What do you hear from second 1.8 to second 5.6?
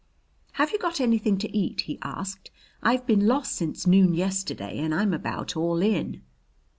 he asked. "I've been lost since noon yesterday and I'm about